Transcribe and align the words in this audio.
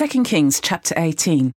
2 0.00 0.22
Kings 0.22 0.62
chapter 0.62 0.94
18. 0.96 1.52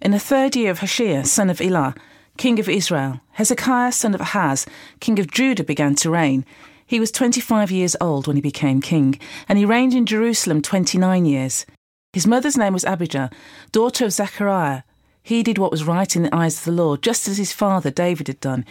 In 0.00 0.10
the 0.12 0.20
third 0.20 0.54
year 0.54 0.70
of 0.70 0.78
Hoshea, 0.78 1.24
son 1.24 1.50
of 1.50 1.60
Elah, 1.60 1.96
king 2.36 2.60
of 2.60 2.68
Israel, 2.68 3.20
Hezekiah, 3.32 3.90
son 3.90 4.14
of 4.14 4.20
Ahaz, 4.20 4.64
king 5.00 5.18
of 5.18 5.28
Judah, 5.28 5.64
began 5.64 5.96
to 5.96 6.08
reign. 6.08 6.44
He 6.86 7.00
was 7.00 7.10
25 7.10 7.72
years 7.72 7.96
old 8.00 8.28
when 8.28 8.36
he 8.36 8.40
became 8.40 8.80
king, 8.80 9.18
and 9.48 9.58
he 9.58 9.64
reigned 9.64 9.92
in 9.92 10.06
Jerusalem 10.06 10.62
29 10.62 11.24
years. 11.24 11.66
His 12.12 12.28
mother's 12.28 12.56
name 12.56 12.74
was 12.74 12.84
Abijah, 12.84 13.28
daughter 13.72 14.04
of 14.04 14.12
Zechariah. 14.12 14.82
He 15.24 15.42
did 15.42 15.58
what 15.58 15.72
was 15.72 15.82
right 15.82 16.14
in 16.14 16.22
the 16.22 16.32
eyes 16.32 16.58
of 16.58 16.66
the 16.66 16.80
Lord, 16.80 17.02
just 17.02 17.26
as 17.26 17.38
his 17.38 17.52
father 17.52 17.90
David 17.90 18.28
had 18.28 18.38
done. 18.38 18.64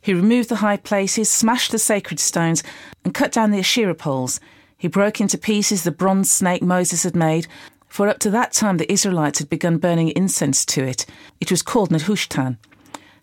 He 0.00 0.12
removed 0.12 0.48
the 0.48 0.56
high 0.56 0.78
places, 0.78 1.30
smashed 1.30 1.70
the 1.70 1.78
sacred 1.78 2.18
stones, 2.18 2.64
and 3.04 3.14
cut 3.14 3.30
down 3.30 3.52
the 3.52 3.60
Asherah 3.60 3.94
poles. 3.94 4.40
He 4.76 4.88
broke 4.88 5.20
into 5.20 5.38
pieces 5.38 5.84
the 5.84 5.92
bronze 5.92 6.30
snake 6.30 6.60
Moses 6.60 7.04
had 7.04 7.14
made, 7.14 7.46
for 7.94 8.08
up 8.08 8.18
to 8.18 8.28
that 8.28 8.50
time 8.50 8.76
the 8.76 8.92
Israelites 8.92 9.38
had 9.38 9.48
begun 9.48 9.78
burning 9.78 10.08
incense 10.16 10.64
to 10.64 10.82
it. 10.82 11.06
It 11.40 11.52
was 11.52 11.62
called 11.62 11.90
Nehushtan. 11.90 12.56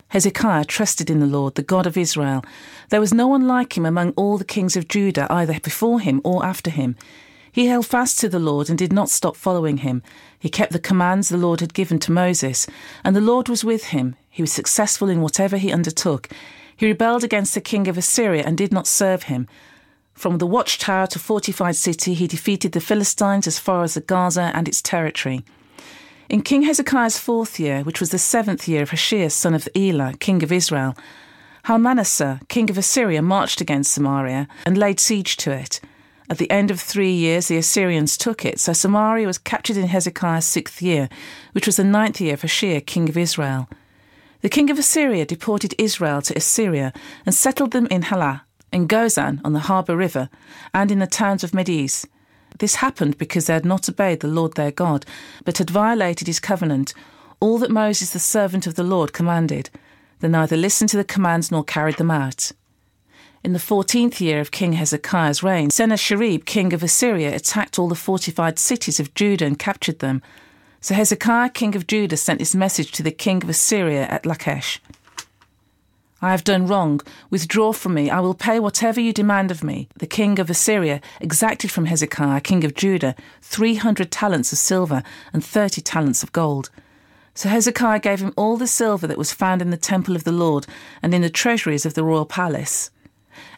Hezekiah 0.08 0.64
trusted 0.64 1.10
in 1.10 1.20
the 1.20 1.26
Lord, 1.26 1.56
the 1.56 1.62
God 1.62 1.86
of 1.86 1.98
Israel. 1.98 2.42
There 2.88 3.02
was 3.02 3.14
no 3.14 3.28
one 3.28 3.50
like 3.50 3.76
him 3.76 3.86
among 3.86 4.12
all 4.12 4.38
the 4.38 4.46
kings 4.46 4.78
of 4.78 4.88
Judah, 4.88 5.28
either 5.30 5.60
before 5.60 6.00
him 6.00 6.22
or 6.24 6.46
after 6.46 6.70
him. 6.70 6.96
He 7.52 7.66
held 7.66 7.86
fast 7.86 8.18
to 8.20 8.30
the 8.30 8.40
Lord 8.40 8.70
and 8.70 8.78
did 8.78 8.94
not 8.94 9.10
stop 9.10 9.36
following 9.36 9.80
him. 9.80 10.04
He 10.40 10.48
kept 10.48 10.72
the 10.72 10.80
commands 10.80 11.28
the 11.28 11.36
Lord 11.36 11.60
had 11.60 11.74
given 11.74 12.00
to 12.00 12.14
Moses, 12.14 12.66
and 13.04 13.14
the 13.14 13.20
Lord 13.20 13.50
was 13.50 13.66
with 13.66 13.88
him. 13.88 14.16
He 14.30 14.42
was 14.42 14.54
successful 14.54 15.10
in 15.10 15.20
whatever 15.20 15.58
he 15.58 15.74
undertook. 15.74 16.30
He 16.78 16.86
rebelled 16.86 17.26
against 17.26 17.56
the 17.56 17.60
king 17.60 17.90
of 17.90 17.98
Assyria 17.98 18.44
and 18.46 18.58
did 18.58 18.72
not 18.72 18.88
serve 18.88 19.24
him. 19.24 19.50
From 20.22 20.38
the 20.38 20.46
watchtower 20.46 21.08
to 21.08 21.18
fortified 21.18 21.76
city, 21.76 22.14
he 22.14 22.28
defeated 22.28 22.74
the 22.74 22.80
Philistines 22.80 23.48
as 23.48 23.58
far 23.58 23.82
as 23.82 23.96
the 23.96 24.02
Gaza 24.02 24.52
and 24.54 24.68
its 24.68 24.80
territory. 24.80 25.44
In 26.30 26.44
King 26.44 26.62
Hezekiah's 26.62 27.18
fourth 27.18 27.60
year, 27.60 27.82
which 27.82 28.00
was 28.00 28.12
the 28.12 28.20
seventh 28.20 28.68
year 28.68 28.84
of 28.84 28.92
Hoshea 28.92 29.30
son 29.30 29.56
of 29.56 29.68
Elah, 29.76 30.14
king 30.20 30.44
of 30.44 30.52
Israel, 30.52 30.96
Shalmaneser, 31.66 32.40
king 32.50 32.70
of 32.70 32.78
Assyria, 32.78 33.24
marched 33.24 33.62
against 33.62 33.94
Samaria 33.94 34.48
and 34.64 34.78
laid 34.78 35.00
siege 35.00 35.38
to 35.38 35.50
it. 35.50 35.82
At 36.30 36.38
the 36.38 36.52
end 36.52 36.70
of 36.70 36.80
three 36.80 37.14
years, 37.14 37.48
the 37.48 37.58
Assyrians 37.58 38.16
took 38.16 38.46
it, 38.46 38.60
so 38.60 38.74
Samaria 38.74 39.26
was 39.26 39.40
captured 39.40 39.78
in 39.78 39.88
Hezekiah's 39.88 40.46
sixth 40.46 40.84
year, 40.84 41.10
which 41.54 41.66
was 41.66 41.78
the 41.78 41.84
ninth 41.84 42.22
year 42.22 42.36
of 42.36 42.44
Hoshea, 42.44 42.82
king 42.82 43.10
of 43.10 43.18
Israel. 43.18 43.68
The 44.42 44.50
king 44.50 44.70
of 44.70 44.78
Assyria 44.78 45.26
deported 45.26 45.74
Israel 45.80 46.22
to 46.22 46.38
Assyria 46.38 46.94
and 47.26 47.34
settled 47.34 47.72
them 47.72 47.88
in 47.88 48.04
Halah, 48.04 48.44
in 48.72 48.88
Gozan 48.88 49.42
on 49.44 49.54
the 49.54 49.62
Habor 49.62 49.98
river, 49.98 50.30
and 50.74 50.92
in 50.92 51.00
the 51.00 51.08
towns 51.08 51.44
of 51.44 51.54
Medes. 51.54 52.08
This 52.60 52.76
happened 52.76 53.18
because 53.18 53.48
they 53.48 53.54
had 53.54 53.66
not 53.66 53.90
obeyed 53.90 54.20
the 54.20 54.28
Lord 54.28 54.54
their 54.54 54.72
God, 54.72 55.06
but 55.46 55.58
had 55.58 55.70
violated 55.70 56.28
his 56.28 56.40
covenant, 56.40 56.94
all 57.40 57.58
that 57.58 57.72
Moses 57.72 58.12
the 58.12 58.20
servant 58.20 58.68
of 58.68 58.76
the 58.76 58.84
Lord 58.84 59.14
commanded. 59.14 59.70
They 60.20 60.28
neither 60.28 60.58
listened 60.58 60.90
to 60.92 60.98
the 60.98 61.04
commands 61.04 61.52
nor 61.52 61.64
carried 61.64 61.98
them 61.98 62.12
out. 62.12 62.52
In 63.44 63.54
the 63.54 63.60
fourteenth 63.60 64.22
year 64.22 64.40
of 64.40 64.52
King 64.52 64.74
Hezekiah's 64.74 65.42
reign, 65.42 65.72
Sennacherib, 65.72 66.46
king 66.46 66.74
of 66.74 66.84
Assyria, 66.84 67.36
attacked 67.36 67.80
all 67.80 67.88
the 67.88 67.96
fortified 67.96 68.60
cities 68.60 69.00
of 69.00 69.16
Judah 69.16 69.46
and 69.46 69.58
captured 69.58 69.98
them. 69.98 70.22
So 70.80 70.94
Hezekiah, 70.94 71.50
king 71.50 71.76
of 71.76 71.88
Judah, 71.88 72.18
sent 72.18 72.38
this 72.38 72.54
message 72.54 72.92
to 72.92 73.04
the 73.04 73.12
king 73.12 73.42
of 73.44 73.50
Assyria 73.50 74.04
at 74.08 74.26
Lachish 74.26 74.80
I 76.24 76.32
have 76.32 76.44
done 76.44 76.68
wrong. 76.68 77.02
Withdraw 77.32 77.74
from 77.74 77.96
me. 77.96 78.12
I 78.12 78.20
will 78.20 78.36
pay 78.36 78.60
whatever 78.60 79.02
you 79.02 79.12
demand 79.12 79.50
of 79.50 79.64
me. 79.64 79.88
The 79.98 80.06
king 80.06 80.38
of 80.40 80.52
Assyria 80.52 81.02
exacted 81.20 81.72
from 81.72 81.86
Hezekiah, 81.86 82.42
king 82.42 82.64
of 82.64 82.76
Judah, 82.76 83.16
300 83.42 84.12
talents 84.12 84.52
of 84.52 84.60
silver 84.60 85.02
and 85.34 85.44
30 85.44 85.82
talents 85.82 86.22
of 86.22 86.32
gold. 86.32 86.70
So 87.34 87.50
Hezekiah 87.50 88.02
gave 88.02 88.20
him 88.20 88.34
all 88.38 88.56
the 88.56 88.68
silver 88.68 89.08
that 89.08 89.18
was 89.18 89.34
found 89.34 89.64
in 89.64 89.72
the 89.72 89.78
temple 89.78 90.16
of 90.16 90.24
the 90.24 90.32
Lord 90.32 90.68
and 91.02 91.14
in 91.14 91.24
the 91.24 91.30
treasuries 91.30 91.88
of 91.88 91.96
the 91.96 92.04
royal 92.04 92.26
palace. 92.26 92.92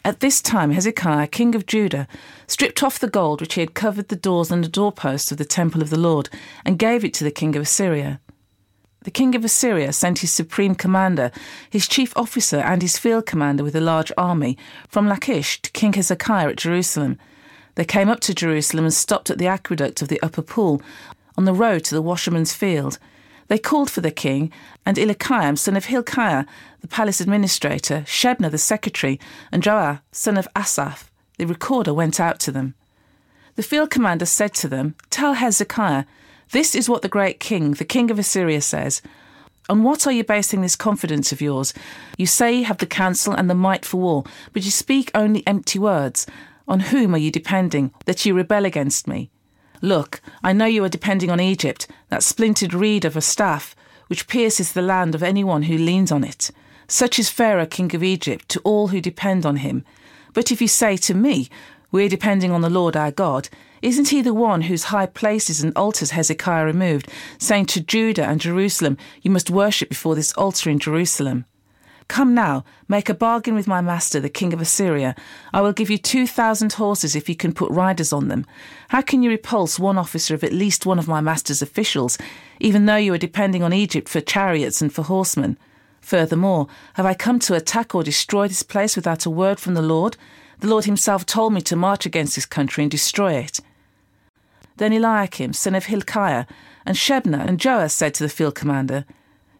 At 0.02 0.20
this 0.20 0.40
time, 0.40 0.70
Hezekiah, 0.70 1.26
king 1.26 1.54
of 1.54 1.66
Judah, 1.66 2.06
stripped 2.46 2.82
off 2.82 2.98
the 2.98 3.10
gold 3.10 3.40
which 3.40 3.54
he 3.54 3.60
had 3.60 3.74
covered 3.74 4.08
the 4.08 4.16
doors 4.16 4.50
and 4.50 4.64
the 4.64 4.68
doorposts 4.68 5.32
of 5.32 5.38
the 5.38 5.44
temple 5.44 5.82
of 5.82 5.90
the 5.90 5.98
Lord, 5.98 6.30
and 6.64 6.78
gave 6.78 7.04
it 7.04 7.12
to 7.14 7.24
the 7.24 7.30
king 7.30 7.56
of 7.56 7.62
Assyria. 7.62 8.20
The 9.04 9.10
king 9.10 9.34
of 9.34 9.44
Assyria 9.44 9.92
sent 9.92 10.20
his 10.20 10.32
supreme 10.32 10.74
commander, 10.74 11.30
his 11.68 11.86
chief 11.86 12.16
officer, 12.16 12.56
and 12.58 12.80
his 12.80 12.98
field 12.98 13.26
commander 13.26 13.62
with 13.62 13.76
a 13.76 13.80
large 13.80 14.10
army 14.16 14.56
from 14.88 15.06
Lachish 15.06 15.60
to 15.60 15.70
King 15.72 15.92
Hezekiah 15.92 16.48
at 16.48 16.56
Jerusalem. 16.56 17.18
They 17.74 17.84
came 17.84 18.08
up 18.08 18.20
to 18.20 18.34
Jerusalem 18.34 18.86
and 18.86 18.94
stopped 18.94 19.28
at 19.28 19.36
the 19.36 19.46
aqueduct 19.46 20.00
of 20.00 20.08
the 20.08 20.22
upper 20.22 20.40
pool 20.40 20.80
on 21.36 21.44
the 21.44 21.52
road 21.52 21.84
to 21.84 21.94
the 21.94 22.00
washerman's 22.00 22.54
field. 22.54 22.98
They 23.48 23.58
called 23.58 23.90
for 23.90 24.00
the 24.00 24.10
king, 24.10 24.50
and 24.86 24.96
Eliakim, 24.96 25.56
son 25.56 25.76
of 25.76 25.84
Hilkiah, 25.84 26.46
the 26.80 26.88
palace 26.88 27.20
administrator, 27.20 28.04
Shebna, 28.06 28.50
the 28.50 28.56
secretary, 28.56 29.20
and 29.52 29.62
Joah, 29.62 30.00
son 30.12 30.38
of 30.38 30.48
Asaph, 30.56 31.10
the 31.36 31.44
recorder, 31.44 31.92
went 31.92 32.18
out 32.18 32.40
to 32.40 32.50
them. 32.50 32.74
The 33.56 33.62
field 33.62 33.90
commander 33.90 34.24
said 34.24 34.54
to 34.54 34.68
them, 34.68 34.94
Tell 35.10 35.34
Hezekiah, 35.34 36.04
this 36.52 36.74
is 36.74 36.88
what 36.88 37.02
the 37.02 37.08
great 37.08 37.40
king, 37.40 37.72
the 37.72 37.84
king 37.84 38.10
of 38.10 38.18
Assyria, 38.18 38.60
says. 38.60 39.02
On 39.68 39.82
what 39.82 40.06
are 40.06 40.12
you 40.12 40.24
basing 40.24 40.60
this 40.60 40.76
confidence 40.76 41.32
of 41.32 41.40
yours? 41.40 41.72
You 42.18 42.26
say 42.26 42.52
you 42.52 42.64
have 42.64 42.78
the 42.78 42.86
counsel 42.86 43.32
and 43.32 43.48
the 43.48 43.54
might 43.54 43.84
for 43.84 43.96
war, 43.98 44.24
but 44.52 44.64
you 44.64 44.70
speak 44.70 45.10
only 45.14 45.46
empty 45.46 45.78
words. 45.78 46.26
On 46.68 46.80
whom 46.80 47.14
are 47.14 47.18
you 47.18 47.30
depending 47.30 47.92
that 48.04 48.24
you 48.26 48.34
rebel 48.34 48.64
against 48.64 49.08
me? 49.08 49.30
Look, 49.80 50.20
I 50.42 50.52
know 50.52 50.66
you 50.66 50.84
are 50.84 50.88
depending 50.88 51.30
on 51.30 51.40
Egypt, 51.40 51.86
that 52.08 52.22
splintered 52.22 52.74
reed 52.74 53.04
of 53.04 53.16
a 53.16 53.20
staff, 53.20 53.74
which 54.08 54.28
pierces 54.28 54.72
the 54.72 54.82
land 54.82 55.14
of 55.14 55.22
anyone 55.22 55.64
who 55.64 55.76
leans 55.76 56.12
on 56.12 56.24
it. 56.24 56.50
Such 56.86 57.18
is 57.18 57.30
Pharaoh, 57.30 57.66
king 57.66 57.94
of 57.94 58.02
Egypt, 58.02 58.48
to 58.50 58.60
all 58.60 58.88
who 58.88 59.00
depend 59.00 59.46
on 59.46 59.56
him. 59.56 59.84
But 60.34 60.52
if 60.52 60.60
you 60.60 60.68
say 60.68 60.96
to 60.98 61.14
me, 61.14 61.48
We're 61.90 62.08
depending 62.08 62.50
on 62.50 62.60
the 62.60 62.70
Lord 62.70 62.96
our 62.96 63.10
God, 63.10 63.48
isn't 63.84 64.08
he 64.08 64.22
the 64.22 64.32
one 64.32 64.62
whose 64.62 64.84
high 64.84 65.04
places 65.04 65.62
and 65.62 65.76
altars 65.76 66.12
Hezekiah 66.12 66.64
removed, 66.64 67.10
saying 67.38 67.66
to 67.66 67.82
Judah 67.82 68.24
and 68.24 68.40
Jerusalem, 68.40 68.96
You 69.20 69.30
must 69.30 69.50
worship 69.50 69.90
before 69.90 70.14
this 70.14 70.32
altar 70.32 70.70
in 70.70 70.78
Jerusalem? 70.78 71.44
Come 72.08 72.34
now, 72.34 72.64
make 72.88 73.10
a 73.10 73.14
bargain 73.14 73.54
with 73.54 73.66
my 73.66 73.82
master, 73.82 74.20
the 74.20 74.30
king 74.30 74.54
of 74.54 74.60
Assyria. 74.62 75.14
I 75.52 75.60
will 75.60 75.74
give 75.74 75.90
you 75.90 75.98
two 75.98 76.26
thousand 76.26 76.72
horses 76.72 77.14
if 77.14 77.28
you 77.28 77.36
can 77.36 77.52
put 77.52 77.70
riders 77.70 78.10
on 78.10 78.28
them. 78.28 78.46
How 78.88 79.02
can 79.02 79.22
you 79.22 79.28
repulse 79.28 79.78
one 79.78 79.98
officer 79.98 80.34
of 80.34 80.42
at 80.42 80.52
least 80.52 80.86
one 80.86 80.98
of 80.98 81.08
my 81.08 81.20
master's 81.20 81.60
officials, 81.60 82.16
even 82.60 82.86
though 82.86 82.96
you 82.96 83.12
are 83.12 83.18
depending 83.18 83.62
on 83.62 83.74
Egypt 83.74 84.08
for 84.08 84.22
chariots 84.22 84.80
and 84.80 84.92
for 84.92 85.02
horsemen? 85.02 85.58
Furthermore, 86.00 86.68
have 86.94 87.04
I 87.04 87.12
come 87.12 87.38
to 87.40 87.54
attack 87.54 87.94
or 87.94 88.02
destroy 88.02 88.48
this 88.48 88.62
place 88.62 88.96
without 88.96 89.26
a 89.26 89.30
word 89.30 89.60
from 89.60 89.74
the 89.74 89.82
Lord? 89.82 90.16
The 90.60 90.68
Lord 90.68 90.86
himself 90.86 91.26
told 91.26 91.52
me 91.52 91.60
to 91.62 91.76
march 91.76 92.06
against 92.06 92.34
this 92.34 92.46
country 92.46 92.84
and 92.84 92.90
destroy 92.90 93.34
it. 93.34 93.60
Then 94.76 94.92
Eliakim, 94.92 95.52
son 95.52 95.74
of 95.74 95.86
Hilkiah, 95.86 96.46
and 96.84 96.96
Shebna 96.96 97.46
and 97.46 97.58
Joah 97.58 97.90
said 97.90 98.14
to 98.14 98.24
the 98.24 98.28
field 98.28 98.54
commander, 98.54 99.04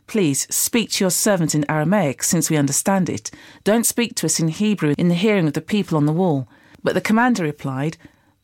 Please 0.07 0.47
speak 0.55 0.91
to 0.93 1.05
your 1.05 1.11
servant 1.11 1.55
in 1.55 1.69
Aramaic, 1.71 2.23
since 2.23 2.51
we 2.51 2.57
understand 2.57 3.09
it. 3.09 3.31
Don't 3.65 3.87
speak 3.87 4.15
to 4.17 4.27
us 4.27 4.39
in 4.39 4.49
Hebrew 4.49 4.95
in 4.99 5.09
the 5.09 5.15
hearing 5.15 5.47
of 5.47 5.55
the 5.55 5.61
people 5.61 5.97
on 5.97 6.07
the 6.07 6.13
wall. 6.13 6.47
But 6.83 6.95
the 6.95 7.01
commander 7.01 7.43
replied, 7.43 7.97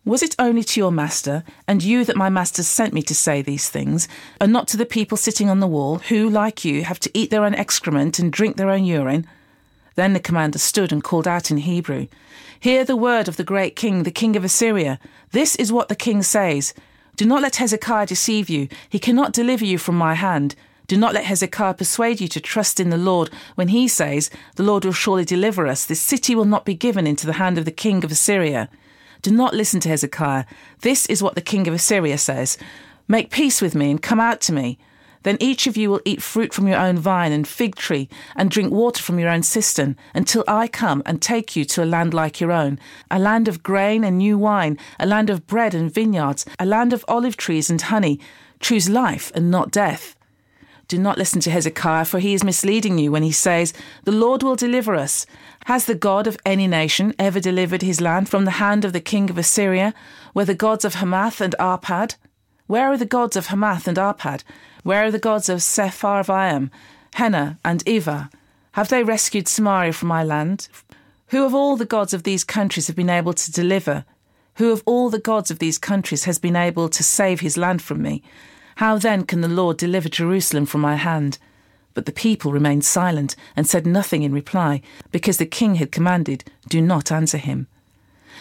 Was 0.05 0.22
it 0.22 0.34
only 0.38 0.64
to 0.64 0.81
your 0.81 0.90
master, 0.90 1.44
and 1.69 1.82
you 1.82 2.05
that 2.06 2.17
my 2.17 2.31
master 2.31 2.62
sent 2.62 2.94
me 2.94 3.02
to 3.02 3.14
say 3.14 3.43
these 3.43 3.69
things, 3.69 4.08
and 4.40 4.52
not 4.52 4.69
to 4.69 4.78
the 4.78 4.87
people 4.87 5.19
sitting 5.19 5.50
on 5.50 5.61
the 5.61 5.67
wall, 5.67 5.99
who, 5.99 6.31
like 6.31 6.64
you, 6.64 6.84
have 6.84 7.00
to 7.00 7.11
eat 7.12 7.31
their 7.31 7.44
own 7.44 7.55
excrement 7.55 8.19
and 8.19 8.32
drink 8.32 8.56
their 8.56 8.70
own 8.70 8.84
urine? 8.84 9.26
Then 9.95 10.13
the 10.13 10.21
commander 10.21 10.59
stood 10.59 10.93
and 10.93 11.03
called 11.03 11.27
out 11.27 11.51
in 11.51 11.59
Hebrew, 11.59 12.07
Hear 12.59 12.85
the 12.85 12.97
word 12.97 13.29
of 13.29 13.37
the 13.37 13.45
great 13.45 13.75
king, 13.77 14.03
the 14.03 14.11
king 14.11 14.37
of 14.37 14.45
Assyria. 14.45 14.99
This 15.33 15.57
is 15.57 15.73
what 15.73 15.89
the 15.89 15.97
king 15.97 16.23
says 16.23 16.75
Do 17.17 17.25
not 17.25 17.43
let 17.43 17.57
Hezekiah 17.57 18.07
deceive 18.07 18.51
you, 18.51 18.69
he 18.89 18.99
cannot 18.99 19.33
deliver 19.33 19.65
you 19.65 19.79
from 19.79 19.97
my 19.97 20.15
hand. 20.15 20.55
Do 20.87 20.97
not 20.97 21.15
let 21.15 21.25
Hezekiah 21.25 21.75
persuade 21.75 22.21
you 22.21 22.27
to 22.27 22.41
trust 22.41 22.81
in 22.81 22.91
the 22.91 22.97
Lord 22.97 23.31
when 23.55 23.69
he 23.69 23.87
says, 23.87 24.29
The 24.57 24.65
Lord 24.65 24.85
will 24.85 24.93
surely 24.93 25.25
deliver 25.25 25.69
us. 25.69 25.87
This 25.87 26.01
city 26.01 26.35
will 26.35 26.45
not 26.45 26.65
be 26.65 26.75
given 26.75 27.07
into 27.07 27.27
the 27.27 27.35
hand 27.35 27.59
of 27.59 27.65
the 27.65 27.71
king 27.71 28.05
of 28.05 28.11
Assyria. 28.11 28.69
Do 29.23 29.31
not 29.31 29.55
listen 29.55 29.79
to 29.81 29.89
Hezekiah. 29.89 30.47
This 30.81 31.07
is 31.07 31.23
what 31.23 31.37
the 31.37 31.41
king 31.41 31.69
of 31.69 31.75
Assyria 31.75 32.19
says 32.19 32.59
Make 33.07 33.31
peace 33.31 33.63
with 33.63 33.75
me 33.75 33.91
and 33.91 34.03
come 34.03 34.19
out 34.19 34.41
to 34.43 34.53
me. 34.53 34.79
Then 35.22 35.37
each 35.40 35.67
of 35.67 35.76
you 35.76 35.90
will 35.90 36.00
eat 36.05 36.22
fruit 36.22 36.55
from 36.55 36.67
your 36.67 36.78
own 36.78 36.96
vine 36.96 37.32
and 37.32 37.46
fig 37.46 37.75
tree, 37.75 38.08
and 38.34 38.50
drink 38.50 38.72
water 38.72 39.02
from 39.02 39.19
your 39.19 39.28
own 39.28 39.43
cistern, 39.43 39.96
until 40.14 40.44
I 40.49 40.67
come 40.67 41.02
and 41.05 41.20
take 41.20 41.55
you 41.55 41.64
to 41.67 41.84
a 41.84 41.84
land 41.84 42.14
like 42.14 42.40
your 42.40 42.52
own, 42.52 42.78
a 43.11 43.19
land 43.19 43.46
of 43.46 43.62
grain 43.62 44.02
and 44.02 44.19
new 44.19 44.38
wine, 44.38 44.78
a 44.99 45.06
land 45.06 45.28
of 45.28 45.46
bread 45.46 45.75
and 45.75 45.93
vineyards, 45.93 46.46
a 46.58 46.64
land 46.64 46.93
of 46.93 47.05
olive 47.08 47.37
trees 47.37 47.69
and 47.70 47.81
honey. 47.81 48.19
Choose 48.61 48.88
life 48.88 49.31
and 49.34 49.50
not 49.50 49.70
death. 49.70 50.17
Do 50.90 50.99
not 50.99 51.19
listen 51.19 51.40
to 51.43 51.52
Hezekiah, 51.52 52.06
for 52.06 52.19
he 52.19 52.34
is 52.34 52.43
misleading 52.43 52.99
you 52.99 53.12
when 53.12 53.22
he 53.22 53.31
says, 53.31 53.72
The 54.02 54.11
Lord 54.11 54.43
will 54.43 54.56
deliver 54.56 54.96
us. 54.96 55.25
Has 55.67 55.84
the 55.84 55.94
God 55.94 56.26
of 56.26 56.37
any 56.44 56.67
nation 56.67 57.14
ever 57.17 57.38
delivered 57.38 57.82
his 57.82 58.00
land 58.00 58.28
from 58.28 58.44
the 58.44 58.58
hand 58.62 58.84
of 58.84 58.93
the 58.93 59.00
king 59.00 59.31
of 59.31 59.38
Assyria? 59.38 59.94
Were 60.34 60.44
the 60.44 60.55
gods 60.55 60.84
of 60.84 60.94
Hamath 60.94 61.40
and 61.40 61.55
Arpad? 61.61 62.17
Where 62.70 62.93
are 62.93 62.96
the 62.96 63.05
gods 63.05 63.34
of 63.34 63.49
Hamath 63.49 63.88
and 63.88 63.96
Arpad? 63.96 64.44
Where 64.84 65.02
are 65.02 65.11
the 65.11 65.19
gods 65.19 65.49
of 65.49 65.58
Sepharvaim, 65.58 66.70
Hena, 67.14 67.58
and 67.64 67.84
Ivvah? 67.84 68.31
Have 68.75 68.90
they 68.90 69.02
rescued 69.02 69.49
Samaria 69.49 69.93
from 69.93 70.06
my 70.06 70.22
land? 70.22 70.69
Who 71.31 71.44
of 71.44 71.52
all 71.52 71.76
the 71.76 71.84
gods 71.84 72.14
of 72.14 72.22
these 72.22 72.44
countries 72.44 72.87
have 72.87 72.94
been 72.94 73.11
able 73.11 73.32
to 73.32 73.50
deliver? 73.50 74.05
Who 74.58 74.70
of 74.70 74.84
all 74.87 75.11
the 75.11 75.19
gods 75.19 75.50
of 75.50 75.58
these 75.58 75.78
countries 75.78 76.26
has 76.26 76.38
been 76.38 76.55
able 76.55 76.88
to 76.90 77.02
save 77.02 77.40
his 77.40 77.56
land 77.56 77.82
from 77.82 78.02
me? 78.02 78.22
How 78.76 78.99
then 78.99 79.25
can 79.25 79.40
the 79.40 79.49
Lord 79.49 79.76
deliver 79.76 80.08
Jerusalem 80.08 80.64
from 80.64 80.81
my 80.81 80.94
hand? 80.94 81.38
But 81.93 82.06
the 82.06 82.12
people 82.12 82.52
remained 82.52 82.84
silent 82.84 83.34
and 83.56 83.67
said 83.67 83.84
nothing 83.84 84.22
in 84.22 84.32
reply, 84.32 84.81
because 85.11 85.38
the 85.38 85.44
king 85.44 85.75
had 85.75 85.90
commanded, 85.90 86.44
Do 86.69 86.81
not 86.81 87.11
answer 87.11 87.38
him. 87.38 87.67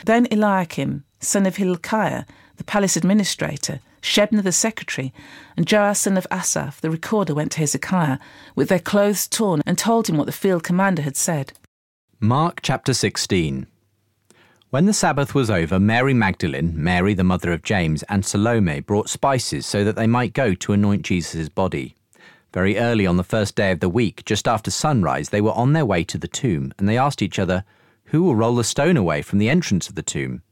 Then 0.06 0.28
Eliakim, 0.30 1.04
son 1.20 1.48
of 1.48 1.56
Hilkiah, 1.56 2.26
the 2.58 2.64
palace 2.64 2.96
administrator, 2.96 3.80
Shebna 4.02 4.44
the 4.44 4.52
secretary, 4.52 5.14
and 5.58 5.66
Joah 5.66 5.96
son 5.96 6.18
of 6.18 6.28
Asaph 6.32 6.82
the 6.82 6.90
recorder 6.90 7.34
went 7.34 7.52
to 7.54 7.60
Hezekiah 7.60 8.20
with 8.56 8.70
their 8.70 8.80
clothes 8.80 9.28
torn 9.28 9.62
and 9.66 9.78
told 9.78 10.08
him 10.08 10.18
what 10.18 10.26
the 10.26 10.32
field 10.32 10.64
commander 10.64 11.02
had 11.02 11.18
said. 11.18 11.54
Mark 12.20 12.60
chapter 12.62 12.94
16. 12.94 13.68
When 14.72 14.86
the 14.86 14.94
Sabbath 14.94 15.34
was 15.34 15.50
over, 15.50 15.80
Mary 15.80 16.14
Magdalene, 16.14 16.74
Mary 16.76 17.16
the 17.16 17.24
mother 17.24 17.52
of 17.52 17.64
James, 17.64 18.04
and 18.04 18.24
Salome 18.24 18.82
brought 18.82 19.10
spices 19.10 19.66
so 19.66 19.84
that 19.84 19.96
they 19.96 20.06
might 20.06 20.34
go 20.34 20.54
to 20.54 20.74
anoint 20.74 21.02
Jesus' 21.02 21.50
body. 21.50 21.96
Very 22.54 22.78
early 22.78 23.08
on 23.08 23.18
the 23.18 23.24
first 23.24 23.56
day 23.56 23.72
of 23.72 23.80
the 23.80 23.90
week, 23.90 24.26
just 24.26 24.48
after 24.48 24.70
sunrise, 24.70 25.30
they 25.30 25.42
were 25.42 25.54
on 25.54 25.74
their 25.74 25.86
way 25.86 26.04
to 26.04 26.18
the 26.18 26.28
tomb, 26.28 26.72
and 26.78 26.88
they 26.88 26.98
asked 26.98 27.22
each 27.22 27.40
other, 27.40 27.64
Who 28.06 28.24
will 28.24 28.36
roll 28.36 28.56
the 28.56 28.64
stone 28.64 28.98
away 28.98 29.22
from 29.22 29.40
the 29.40 29.50
entrance 29.50 29.90
of 29.90 29.96
the 29.96 30.04
tomb? 30.04 30.44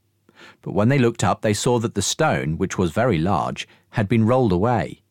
But 0.62 0.72
when 0.72 0.88
they 0.88 0.98
looked 0.98 1.24
up, 1.24 1.42
they 1.42 1.54
saw 1.54 1.78
that 1.78 1.94
the 1.94 2.02
stone, 2.02 2.58
which 2.58 2.78
was 2.78 2.92
very 2.92 3.18
large, 3.18 3.68
had 3.90 4.08
been 4.08 4.26
rolled 4.26 4.52
away. 4.52 5.02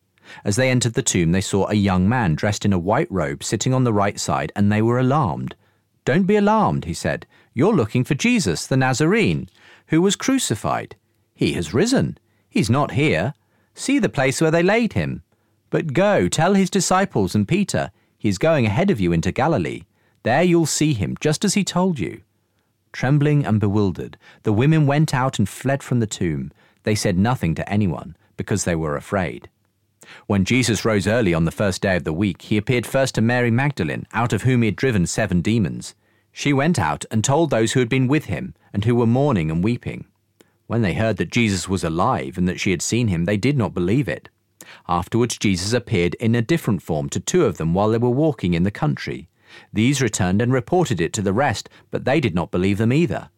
As 0.44 0.56
they 0.56 0.70
entered 0.70 0.94
the 0.94 1.02
tomb, 1.02 1.32
they 1.32 1.40
saw 1.40 1.68
a 1.68 1.74
young 1.74 2.08
man 2.08 2.34
dressed 2.34 2.64
in 2.64 2.72
a 2.72 2.78
white 2.78 3.10
robe 3.10 3.42
sitting 3.42 3.72
on 3.72 3.84
the 3.84 3.92
right 3.92 4.20
side, 4.20 4.52
and 4.54 4.70
they 4.70 4.82
were 4.82 4.98
alarmed. 4.98 5.54
Don't 6.04 6.24
be 6.24 6.36
alarmed, 6.36 6.84
he 6.84 6.94
said. 6.94 7.26
You're 7.54 7.74
looking 7.74 8.04
for 8.04 8.14
Jesus, 8.14 8.66
the 8.66 8.76
Nazarene, 8.76 9.48
who 9.88 10.00
was 10.02 10.16
crucified. 10.16 10.96
He 11.34 11.54
has 11.54 11.74
risen. 11.74 12.18
He's 12.48 12.70
not 12.70 12.92
here. 12.92 13.34
See 13.74 13.98
the 13.98 14.08
place 14.08 14.40
where 14.40 14.50
they 14.50 14.62
laid 14.62 14.92
him. 14.94 15.22
But 15.70 15.92
go, 15.92 16.28
tell 16.28 16.54
his 16.54 16.70
disciples 16.70 17.34
and 17.34 17.46
Peter, 17.46 17.90
he 18.16 18.28
is 18.28 18.38
going 18.38 18.66
ahead 18.66 18.90
of 18.90 19.00
you 19.00 19.12
into 19.12 19.32
Galilee. 19.32 19.82
There 20.22 20.42
you'll 20.42 20.66
see 20.66 20.94
him, 20.94 21.16
just 21.20 21.44
as 21.44 21.54
he 21.54 21.62
told 21.62 21.98
you. 21.98 22.22
Trembling 22.92 23.44
and 23.44 23.60
bewildered, 23.60 24.16
the 24.42 24.52
women 24.52 24.86
went 24.86 25.14
out 25.14 25.38
and 25.38 25.48
fled 25.48 25.82
from 25.82 26.00
the 26.00 26.06
tomb. 26.06 26.52
They 26.84 26.94
said 26.94 27.18
nothing 27.18 27.54
to 27.56 27.68
anyone, 27.70 28.16
because 28.36 28.64
they 28.64 28.74
were 28.76 28.96
afraid. 28.96 29.48
When 30.26 30.44
Jesus 30.44 30.84
rose 30.84 31.06
early 31.06 31.34
on 31.34 31.44
the 31.44 31.50
first 31.50 31.82
day 31.82 31.96
of 31.96 32.04
the 32.04 32.12
week, 32.12 32.42
he 32.42 32.56
appeared 32.56 32.86
first 32.86 33.14
to 33.16 33.20
Mary 33.20 33.50
Magdalene, 33.50 34.06
out 34.12 34.32
of 34.32 34.42
whom 34.42 34.62
he 34.62 34.68
had 34.68 34.76
driven 34.76 35.06
seven 35.06 35.42
demons. 35.42 35.94
She 36.32 36.52
went 36.52 36.78
out 36.78 37.04
and 37.10 37.22
told 37.22 37.50
those 37.50 37.72
who 37.72 37.80
had 37.80 37.88
been 37.88 38.08
with 38.08 38.26
him, 38.26 38.54
and 38.72 38.84
who 38.84 38.94
were 38.94 39.06
mourning 39.06 39.50
and 39.50 39.62
weeping. 39.62 40.06
When 40.66 40.82
they 40.82 40.94
heard 40.94 41.16
that 41.16 41.30
Jesus 41.30 41.68
was 41.68 41.84
alive 41.84 42.38
and 42.38 42.48
that 42.48 42.60
she 42.60 42.70
had 42.70 42.82
seen 42.82 43.08
him, 43.08 43.24
they 43.24 43.36
did 43.36 43.56
not 43.56 43.74
believe 43.74 44.08
it. 44.08 44.28
Afterwards, 44.88 45.38
Jesus 45.38 45.72
appeared 45.72 46.14
in 46.16 46.34
a 46.34 46.42
different 46.42 46.82
form 46.82 47.08
to 47.10 47.20
two 47.20 47.44
of 47.44 47.56
them 47.56 47.74
while 47.74 47.88
they 47.88 47.98
were 47.98 48.10
walking 48.10 48.54
in 48.54 48.64
the 48.64 48.70
country. 48.70 49.28
These 49.72 50.02
returned 50.02 50.42
and 50.42 50.52
reported 50.52 51.00
it 51.00 51.12
to 51.14 51.22
the 51.22 51.32
rest, 51.32 51.68
but 51.90 52.04
they 52.04 52.20
did 52.20 52.34
not 52.34 52.50
believe 52.50 52.78
them 52.78 52.92
either. 52.92 53.30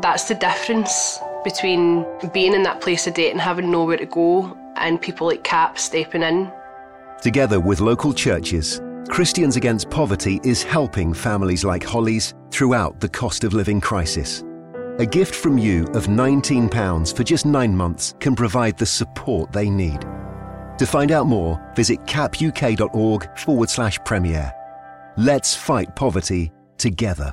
that's 0.00 0.24
the 0.24 0.34
difference 0.34 1.18
between 1.44 2.06
being 2.32 2.54
in 2.54 2.62
that 2.62 2.80
place 2.80 3.06
of 3.06 3.14
debt 3.14 3.32
and 3.32 3.40
having 3.40 3.70
nowhere 3.70 3.96
to 3.96 4.06
go, 4.06 4.56
and 4.76 5.00
people 5.00 5.26
like 5.26 5.44
CAP 5.44 5.78
stepping 5.78 6.22
in. 6.22 6.50
Together 7.20 7.58
with 7.58 7.80
local 7.80 8.12
churches, 8.12 8.80
Christians 9.08 9.56
Against 9.56 9.90
Poverty 9.90 10.40
is 10.44 10.62
helping 10.62 11.12
families 11.12 11.64
like 11.64 11.82
Holly's 11.82 12.34
throughout 12.50 13.00
the 13.00 13.08
cost 13.08 13.42
of 13.42 13.52
living 13.52 13.80
crisis. 13.80 14.44
A 14.98 15.06
gift 15.06 15.32
from 15.32 15.58
you 15.58 15.84
of 15.94 16.08
£19 16.08 17.16
for 17.16 17.22
just 17.22 17.46
nine 17.46 17.76
months 17.76 18.16
can 18.18 18.34
provide 18.34 18.76
the 18.76 18.84
support 18.86 19.52
they 19.52 19.70
need. 19.70 20.00
To 20.78 20.86
find 20.86 21.12
out 21.12 21.26
more, 21.26 21.60
visit 21.76 22.00
capuk.org 22.06 23.38
forward 23.38 23.70
slash 23.70 24.00
premiere. 24.04 24.52
Let's 25.16 25.54
fight 25.54 25.94
poverty 25.94 26.50
together. 26.78 27.32